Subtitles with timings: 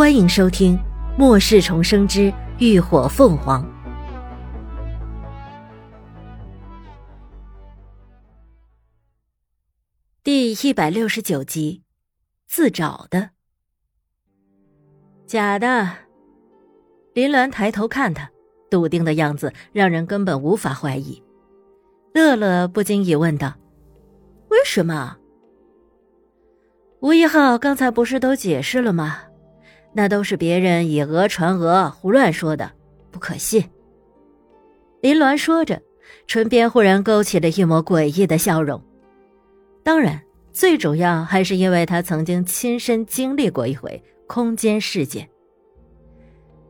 [0.00, 0.78] 欢迎收听
[1.18, 3.62] 《末世重生之浴火凤凰》
[10.24, 11.82] 第一百六十九集，
[12.46, 13.32] 自找的，
[15.26, 15.90] 假的。
[17.12, 18.30] 林鸾抬头看他，
[18.70, 21.22] 笃定的样子让人根本无法怀疑。
[22.14, 23.52] 乐乐不禁疑问道
[24.48, 25.18] ：“为什么？”
[27.00, 29.24] 吴一浩刚才不是都解释了吗？
[29.92, 32.70] 那都是别人以讹传讹、胡乱说的，
[33.10, 33.64] 不可信。
[35.00, 35.80] 林鸾说着，
[36.26, 38.82] 唇边忽然勾起了一抹诡异的笑容。
[39.82, 40.20] 当然，
[40.52, 45.28] 最主要还是因为他曾经亲身经历过一回空间事件。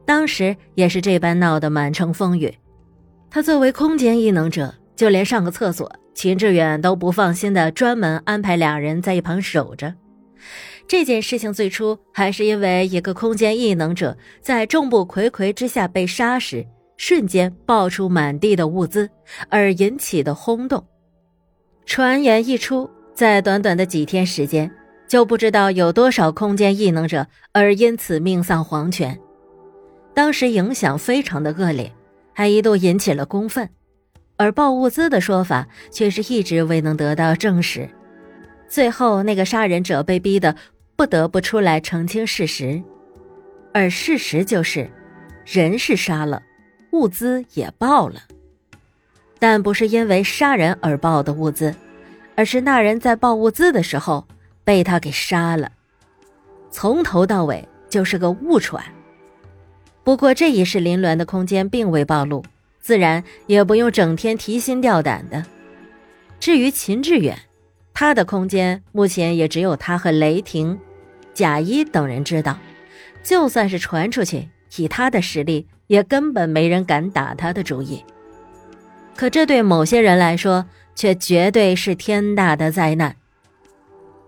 [0.05, 2.55] 当时也是这般闹得满城风雨。
[3.30, 9.95] 他作为空间异能者，就连上个厕所，秦志远都不放心的，专门安排俩人在一旁守着。
[10.91, 19.09] 这件事情最初还是因为一个空间异能者在众目睽睽之下被杀时，瞬间爆出满地的物资
[19.48, 20.84] 而引起的轰动。
[21.87, 24.69] 传言一出，在短短的几天时间，
[25.06, 29.17] 就不知道有多少空间异能者而因此命丧黄泉。
[30.12, 31.92] 当时影响非常的恶劣，
[32.33, 33.70] 还一度引起了公愤，
[34.36, 37.89] 而爆物资的说法却是一直未能得到证实。
[38.69, 40.57] 最后，那个杀人者被逼得。
[41.01, 42.83] 不得不出来澄清事实，
[43.73, 44.91] 而事实就是，
[45.47, 46.42] 人是杀了，
[46.92, 48.20] 物资也爆了，
[49.39, 51.75] 但不是因为杀人而爆的物资，
[52.37, 54.29] 而是那人在爆物资的时候
[54.62, 55.73] 被他给杀了，
[56.70, 58.85] 从头到尾就是个误传。
[60.05, 62.45] 不过这一世林鸾的空间并未暴露，
[62.79, 65.47] 自然也不用整天提心吊胆的。
[66.39, 67.39] 至于秦志远，
[67.95, 70.79] 他的空间目前也只有他和雷霆。
[71.41, 72.58] 贾一等人知道，
[73.22, 78.05] 就算是传出去，以他的实力，也根本没人敢打他的主意。
[79.17, 83.17] 可这对某些人来说，却绝对是天大的灾难。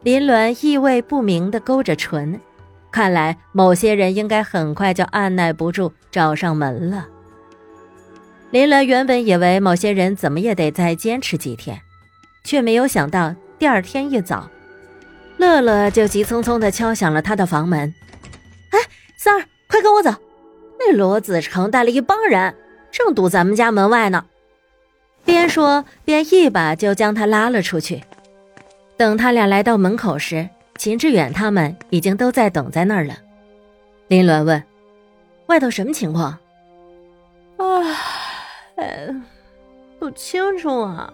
[0.02, 2.40] 林鸾意味不明地勾着唇，
[2.90, 7.06] 看来某些人应该很快就按耐不住找上门了。
[8.50, 11.78] 林鸾原本以为某些人怎么也得再坚持几天，
[12.42, 14.48] 却没有想到第二天一早。
[15.42, 17.92] 乐乐就急匆匆地敲响了他的房门。
[18.70, 18.78] 哎，
[19.16, 20.14] 三儿，快跟我走！
[20.78, 22.54] 那罗子成带了一帮人，
[22.92, 24.24] 正堵咱们家门外呢。
[25.24, 28.04] 边说边一把就将他拉了出去。
[28.96, 30.48] 等他俩来到门口时，
[30.78, 33.16] 秦志远他们已经都在等在那儿了。
[34.06, 34.62] 林鸾问
[35.46, 36.38] ：“外头什么情况？”
[37.58, 37.66] 啊，
[39.98, 41.12] 不清楚啊，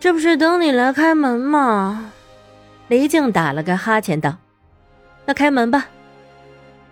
[0.00, 2.12] 这不是等你来开门吗？
[2.88, 4.38] 黎静打了个哈欠，道
[5.26, 5.88] ：“那开门吧。”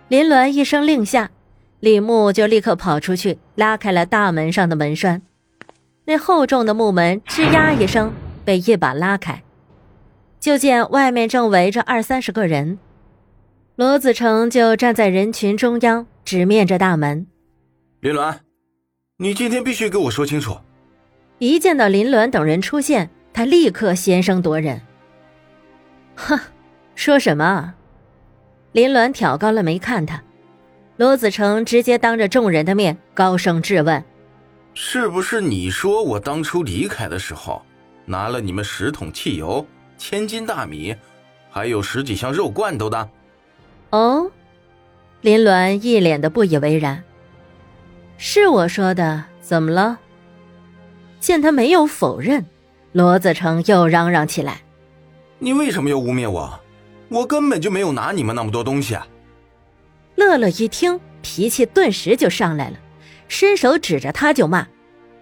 [0.09, 1.31] 林鸾一声令下，
[1.79, 5.21] 李牧就立刻跑出去，拉开了大门上的门栓。
[6.05, 8.13] 那厚重的木门吱呀一声
[8.43, 9.41] 被一把拉开，
[10.39, 12.77] 就见外面正围着二三十个人。
[13.75, 17.25] 罗子成就站在人群中央，直面着大门。
[18.01, 18.35] 林鸾，
[19.17, 20.57] 你今天必须给我说清楚。
[21.39, 24.79] 一见到林鸾等人出现，他立刻先声夺人。
[26.15, 26.39] 哼，
[26.95, 27.73] 说什么？
[28.71, 30.21] 林鸾挑高了眉看他，
[30.97, 34.03] 罗子成直接当着众人的面高声质问
[34.73, 37.61] ：“是不是你说我当初离开的时候，
[38.05, 39.65] 拿了你们十桶汽油、
[39.97, 40.95] 千斤大米，
[41.49, 43.09] 还有十几箱肉罐头的？”
[43.91, 44.29] 哦，
[45.21, 47.03] 林鸾一脸的不以为然
[48.17, 49.99] ：“是我说的，怎么了？”
[51.21, 52.45] 见他没有否认，
[52.91, 54.61] 罗子成又嚷嚷起来。
[55.39, 56.59] 你为什么要污蔑我？
[57.09, 59.07] 我根本就没有拿你们那么多东西啊。
[60.15, 62.77] 乐乐一听，脾气顿时就上来了，
[63.27, 64.67] 伸手指着他就骂：“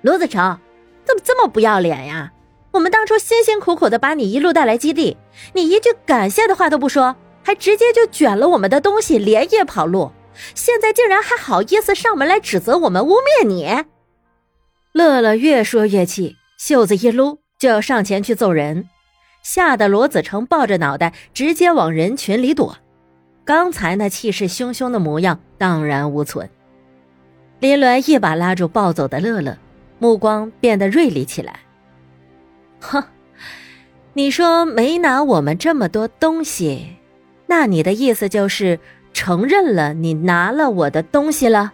[0.02, 0.60] 罗子成，
[1.04, 2.32] 怎么这么不要脸呀？
[2.72, 5.18] 我们当初辛辛苦苦的把你一路带来基地，
[5.54, 10.12] 你一句感谢的话都不说，还直接就卷了我们的东西，连夜跑路，
[10.56, 13.84] 现在竟然还好意思上门来指责我们，污蔑你！”
[14.94, 18.88] 乐乐越说越气，袖子一撸，就要上前去揍人。
[19.44, 22.78] 吓得罗子成抱着脑袋直接往人群里躲，
[23.44, 26.50] 刚才那气势汹汹的模样荡然无存。
[27.60, 29.58] 林鸾一把拉住暴走的乐乐，
[30.00, 31.60] 目光变得锐利起来。
[32.80, 33.04] 哼，
[34.14, 36.96] 你说没拿我们这么多东西，
[37.48, 38.80] 那你的意思就是
[39.12, 41.74] 承认了你拿了我的东西了？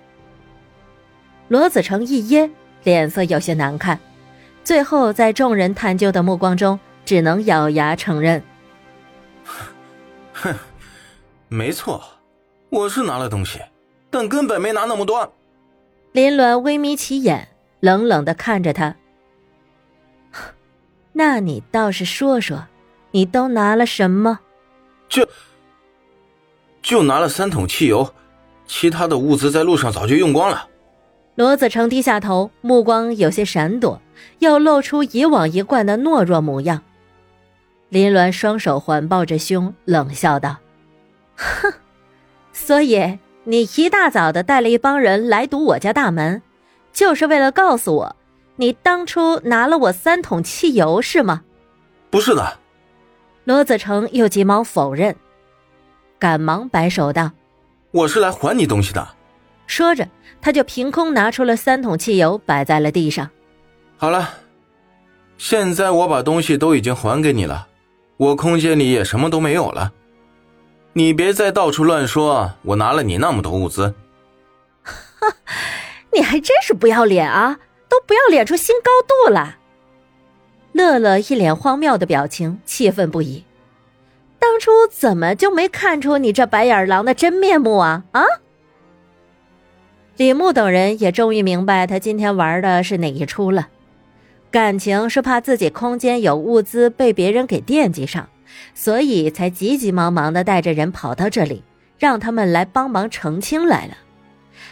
[1.47, 2.49] 罗子成一噎，
[2.83, 3.99] 脸色有些难看，
[4.63, 6.79] 最后在众人探究的目光中。
[7.09, 8.43] 只能咬牙承认。
[10.31, 10.53] 哼，
[11.47, 12.03] 没错，
[12.69, 13.59] 我是拿了东西，
[14.11, 15.33] 但根本没拿那么多。
[16.11, 17.47] 林鸾微眯起眼，
[17.79, 18.95] 冷冷的看着他。
[21.13, 22.67] 那你倒是说说，
[23.09, 24.41] 你都拿了什么？
[25.07, 25.27] 就
[26.83, 28.13] 就拿了三桶汽油，
[28.67, 30.67] 其他的物资在路上早就用光了。
[31.33, 33.99] 罗子成低下头，目光有些闪躲，
[34.37, 36.83] 又露出以往一贯的懦弱模样。
[37.89, 40.57] 林鸾双手环抱着胸，冷笑道
[41.35, 41.73] ：“哼，
[42.53, 46.41] 所以你一大早的带了一帮人来堵我家大门，
[46.93, 48.15] 就是为了告诉我，
[48.57, 51.41] 你当初拿了我三桶汽油是吗
[52.11, 52.59] ？”“不是的。”
[53.45, 55.15] 罗子成又急忙否认，
[56.19, 57.31] 赶忙摆手道
[57.89, 59.07] ：“我是来还你东西的。”
[59.65, 60.07] 说着，
[60.39, 63.27] 他就凭空拿出了三桶汽油，摆在了地上。
[63.97, 64.29] “好了，
[65.39, 67.67] 现在我把东西都已经还给你了。”
[68.19, 69.93] 我空间里也什么都没有了，
[70.91, 73.93] 你别再到处乱说，我拿了你那么多物资。
[74.83, 75.33] 哈，
[76.11, 77.59] 你还真是不要脸啊！
[77.87, 79.55] 都不要脸出新高度了。
[80.73, 83.45] 乐乐一脸荒谬的表情，气愤不已。
[84.37, 88.03] 当初怎么就没看出你这白眼狼的真面目啊？
[88.11, 88.21] 啊！
[90.17, 93.69] 李牧等人也终于明白他今天玩的是哪一出了。
[94.51, 98.27] 感情是怕自己空间有物资被别人给惦记上，
[98.73, 101.63] 所以才急急忙忙的带着人跑到这里，
[101.99, 103.95] 让他们来帮忙澄清来了。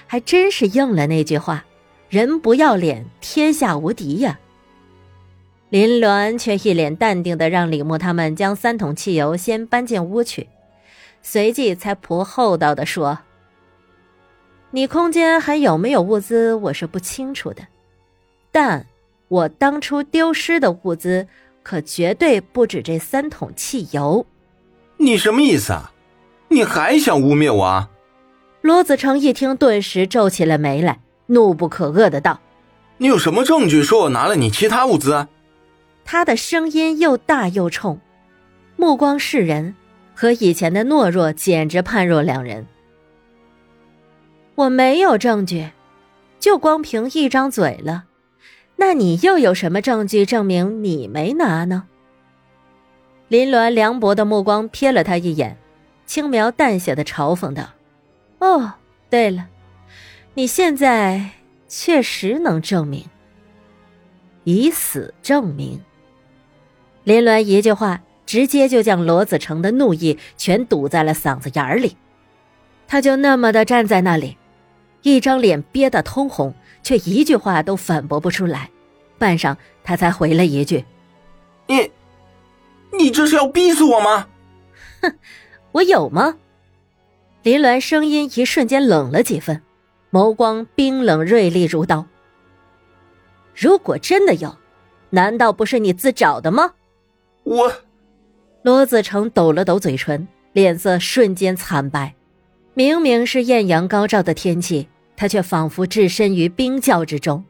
[0.07, 1.63] 还真是应了那句话
[2.09, 4.39] ：“人不要脸，天下无敌呀。”
[5.69, 10.47] 林鸾却一脸淡定的让李牧他们将三桶汽油先搬进屋去，
[11.21, 13.19] 随即才颇厚道的说
[14.71, 17.68] ：“你空间还有没有物资，我是不清楚的，
[18.51, 18.88] 但……”
[19.27, 21.27] 我当初丢失的物资，
[21.63, 24.25] 可绝对不止这三桶汽油。
[24.97, 25.91] 你什么意思啊？
[26.50, 27.89] 你还想污蔑我啊？
[28.62, 32.39] 罗子成一听，顿时皱起了眉来，怒不可遏的道
[32.97, 35.27] ：“你有什么证据说我拿了你其他物资？”
[36.06, 38.00] 他的声音又大又冲，
[38.77, 39.75] 目光视人，
[40.15, 42.65] 和以前的懦弱简直判若两人。
[44.56, 45.69] 我没有证据，
[46.39, 48.06] 就光凭一张嘴了。
[48.77, 51.88] 那你又有什么证据证明你没拿呢？
[53.27, 55.57] 林鸾凉薄的目光瞥了他一眼，
[56.06, 57.71] 轻描淡写的嘲讽道
[58.39, 58.74] ：“哦，
[59.09, 59.47] 对了，
[60.35, 61.31] 你现在
[61.68, 63.03] 确实能证明，
[64.44, 65.81] 以死证明。”
[67.03, 71.97] 林鸾一句话，直接就将罗子成的怒意全堵在了嗓子眼里。
[72.88, 74.38] 他就那么的站在那里，
[75.01, 76.53] 一张脸憋得通红。
[76.83, 78.71] 却一句话都反驳不出来，
[79.17, 80.85] 半晌，他才回了一句
[81.67, 81.91] ：“你，
[82.97, 84.29] 你这是要逼死我吗
[85.03, 85.13] ？”“哼，
[85.73, 86.38] 我有吗？”
[87.44, 89.61] 林鸾声音一瞬间冷了几分，
[90.11, 92.05] 眸光冰冷锐利如刀。
[93.53, 94.57] “如果真的有，
[95.09, 96.75] 难道不是你自找的吗？”
[97.44, 97.73] 我，
[98.61, 102.15] 罗子成抖了抖嘴唇，脸色瞬间惨白。
[102.77, 104.88] 明明是艳阳高照的天气。
[105.15, 107.44] 他却仿佛置身于冰窖之中，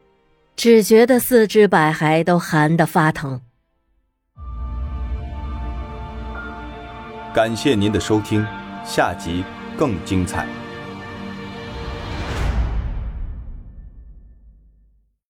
[0.56, 3.42] 只觉得四肢百骸都寒得发疼。
[7.34, 8.42] 感谢您的收听，
[8.86, 9.44] 下集
[9.76, 10.46] 更精彩。